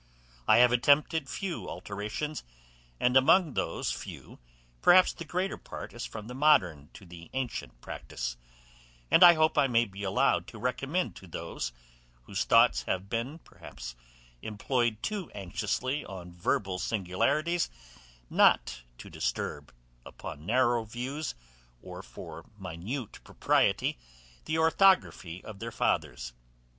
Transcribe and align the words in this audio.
I 0.47 0.57
have 0.57 0.71
attempted 0.71 1.29
few 1.29 1.69
alterations, 1.69 2.43
and 2.99 3.15
among 3.15 3.53
those 3.53 3.91
few, 3.91 4.39
perhaps 4.81 5.13
the 5.13 5.25
greater 5.25 5.57
part 5.59 5.93
is 5.93 6.07
from 6.07 6.25
the 6.25 6.33
modern 6.33 6.89
to 6.95 7.05
the 7.05 7.29
ancient 7.33 7.79
practice; 7.81 8.35
and 9.11 9.23
I 9.23 9.33
hope 9.35 9.59
I 9.59 9.67
may 9.67 9.85
be 9.85 10.01
allowed 10.01 10.47
to 10.47 10.57
recommend 10.57 11.15
to 11.17 11.27
those, 11.27 11.71
whose 12.23 12.45
thoughts 12.45 12.81
have 12.87 13.09
been 13.09 13.37
perhaps 13.37 13.95
employed 14.41 15.03
too 15.03 15.29
anxiously 15.35 16.03
on 16.03 16.33
verbal 16.33 16.79
singularities, 16.79 17.69
not 18.27 18.81
to 18.97 19.07
disturb, 19.07 19.71
upon 20.03 20.47
narrow 20.47 20.83
views, 20.83 21.35
or 21.79 22.01
for 22.01 22.45
minute 22.57 23.19
propriety, 23.23 23.99
the 24.45 24.57
orthography 24.57 25.43
of 25.43 25.59
their 25.59 25.71
fathers. 25.71 26.33